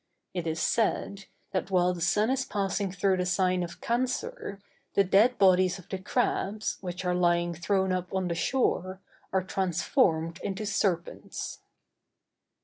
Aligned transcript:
It 0.33 0.47
is 0.47 0.59
said, 0.59 1.25
that 1.51 1.69
while 1.69 1.93
the 1.93 2.01
sun 2.01 2.31
is 2.31 2.43
passing 2.43 2.91
through 2.91 3.17
the 3.17 3.25
sign 3.27 3.61
of 3.61 3.81
Cancer, 3.81 4.59
the 4.95 5.03
dead 5.03 5.37
bodies 5.37 5.77
of 5.77 5.89
the 5.89 5.99
crabs, 5.99 6.79
which 6.81 7.05
are 7.05 7.13
lying 7.13 7.53
thrown 7.53 7.91
up 7.91 8.11
on 8.11 8.27
the 8.27 8.33
shore, 8.33 8.99
are 9.31 9.43
transformed 9.43 10.39
into 10.41 10.65
serpents. 10.65 11.59